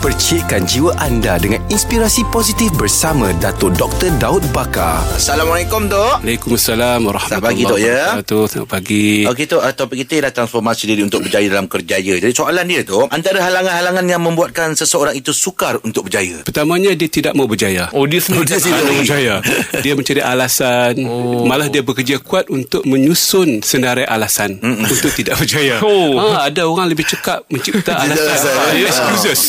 [0.00, 4.08] Percikkan jiwa anda dengan inspirasi positif bersama Dato' Dr.
[4.16, 5.04] Daud Bakar.
[5.12, 8.00] Assalamualaikum Tok Waalaikumsalam warahmatullahi Selamat pagi, Tok, ya.
[8.16, 8.42] wabarakatuh.
[8.48, 9.04] Selamat pagi.
[9.28, 12.80] Okey Tok, uh, topik kita ialah transformasi diri untuk berjaya dalam kerjaya Jadi soalan dia
[12.80, 17.92] Tok Antara halangan-halangan yang membuatkan seseorang itu sukar untuk berjaya Pertamanya dia tidak mau berjaya.
[17.92, 18.96] Oh dia sendiri dia Dia sendiri.
[18.96, 19.34] berjaya.
[19.78, 20.92] Dia mencari alasan.
[21.04, 21.44] Oh.
[21.44, 25.76] Malah dia bekerja kuat untuk menyusun senarai alasan untuk tidak berjaya.
[25.84, 26.16] Oh.
[26.16, 28.24] Ha, ada orang lebih cekap mencipta alasan.
[28.24, 28.52] alasan.
[28.56, 28.88] Ha, Ya.
[28.88, 29.40] excuses.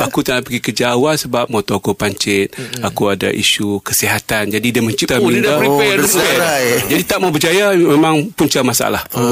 [0.00, 2.52] Aku tak nak pergi kerja awal sebab motor aku pancit.
[2.80, 4.48] Aku ada isu kesihatan.
[4.48, 5.60] Jadi dia mencipta Oh, dia dah minda.
[5.60, 6.64] prepare Oh, kan serai.
[6.88, 9.02] Jadi tak mau berjaya memang punca masalah.
[9.12, 9.22] Ha.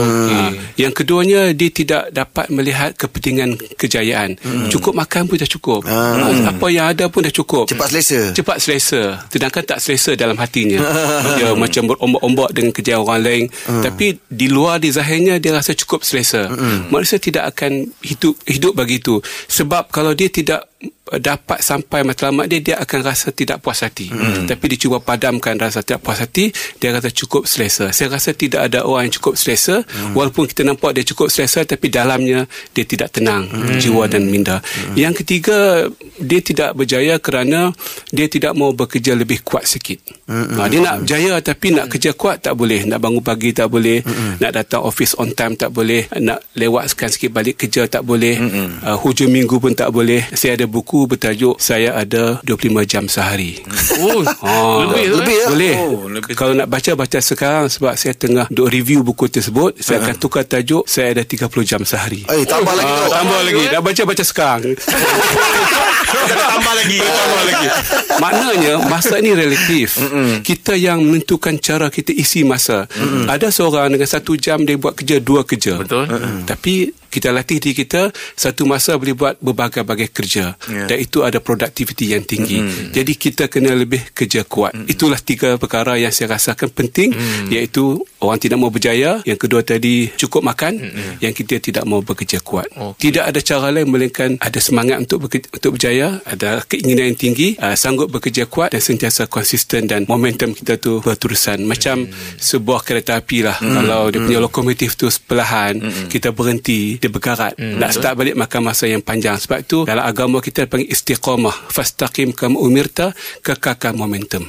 [0.76, 4.36] Yang keduanya dia tidak dapat melihat kepentingan kejayaan.
[4.68, 5.86] Cukup makan pun dah cukup.
[5.86, 6.50] Ha.
[6.50, 7.64] Apa yang ada pun dah cukup.
[7.68, 10.80] Cepat selesa Cepat selesa Sedangkan tak selesa dalam hatinya
[11.38, 16.02] Dia macam berombak-ombak Dengan kerja orang lain Tapi di luar di zahirnya Dia rasa cukup
[16.02, 16.50] selesa
[16.88, 20.68] Manusia tidak akan hidup hidup begitu Sebab kalau dia tidak that
[21.16, 24.44] dapat sampai matlamat dia dia akan rasa tidak puas hati hmm.
[24.44, 28.68] tapi dia cuba padamkan rasa tidak puas hati dia rasa cukup selesa saya rasa tidak
[28.68, 30.12] ada orang yang cukup selesa hmm.
[30.12, 32.44] walaupun kita nampak dia cukup selesa tapi dalamnya
[32.76, 33.80] dia tidak tenang hmm.
[33.80, 34.94] jiwa dan minda hmm.
[35.00, 35.88] yang ketiga
[36.20, 37.72] dia tidak berjaya kerana
[38.12, 40.60] dia tidak mau bekerja lebih kuat sikit hmm.
[40.60, 44.04] ha, dia nak berjaya tapi nak kerja kuat tak boleh nak bangun pagi tak boleh
[44.04, 44.44] hmm.
[44.44, 48.84] nak datang office on time tak boleh nak lewatkan sikit balik kerja tak boleh hmm.
[48.84, 53.58] uh, hujung minggu pun tak boleh saya ada buku bertajuk saya ada 25 jam sehari
[53.98, 55.46] Oh Ah, Lebih tu, lebih ya?
[55.48, 55.74] boleh.
[55.76, 56.32] Oh, lebih.
[56.32, 60.44] Kalau nak baca baca sekarang sebab saya tengah duk review buku tersebut, saya akan tukar
[60.44, 62.22] tajuk saya ada 30 jam sehari.
[62.24, 63.62] Eh tambah lagi Ah, Tok tambah lagi.
[63.66, 64.62] Dah baca baca sekarang.
[66.08, 67.66] Tambah lagi Tambah lagi
[68.24, 70.00] Maknanya masa ni relatif.
[70.42, 72.90] Kita yang menentukan cara kita isi masa.
[73.24, 75.78] Ada seorang dengan satu jam dia buat kerja dua kerja.
[75.78, 76.08] Betul.
[76.42, 76.74] Tapi
[77.08, 80.84] kita latih diri kita satu masa boleh buat berbagai-bagai kerja Ya.
[80.84, 82.60] dan itu ada produktiviti yang tinggi.
[82.92, 84.76] Jadi kita kena lebih kerja kuat.
[84.84, 87.16] Itulah tiga perkara yang saya rasakan penting
[87.48, 90.84] iaitu orang tidak mau berjaya, yang kedua tadi cukup makan,
[91.18, 92.68] yang ketiga tidak mau bekerja kuat.
[92.76, 93.08] Okey.
[93.08, 97.48] Tidak ada cara lain melainkan ada semangat untuk bekerja, untuk berjaya, ada keinginan yang tinggi,
[97.58, 101.64] uh, sanggup bekerja kuat dan sentiasa konsisten dan momentum kita tu berterusan.
[101.66, 102.06] Macam
[102.38, 103.58] sebuah kereta api lah.
[103.58, 107.58] Kalau dia punya lokomotif tu perlahan, kita berhenti, dia bergarat.
[107.58, 109.36] Nak start balik makan masa yang panjang.
[109.38, 111.72] Sebab tu dalam agama kita panggil istiqamah.
[111.72, 114.46] Fastaqim kama umirta, kekalkan momentum.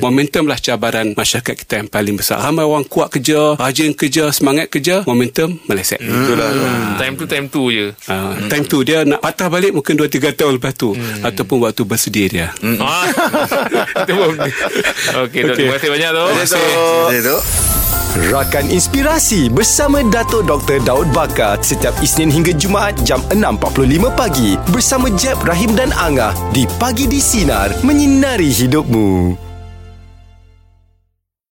[0.00, 2.40] Momentum lah cabaran masyarakat kita yang paling besar.
[2.40, 6.00] Ramai orang kuat kerja, rajin kerja, semangat kerja, momentum meleset.
[6.00, 6.48] Itulah
[6.96, 10.52] Time tu time tu je Uh, time tu dia nak patah balik mungkin 2-3 tahun
[10.62, 10.85] lepas tu
[11.24, 12.48] ataupun waktu bersedia dia.
[12.86, 13.08] Ah.
[14.04, 14.36] Itu pun.
[15.26, 15.56] Okey Dok.
[15.56, 16.28] Terima kasih banyak Dok.
[16.28, 17.38] Terima kasih.
[18.16, 20.80] Rakan Inspirasi bersama Dato' Dr.
[20.80, 26.64] Daud Bakar setiap Isnin hingga Jumaat jam 6.45 pagi bersama Jeb, Rahim dan Angah di
[26.80, 29.36] Pagi di Sinar menyinari hidupmu.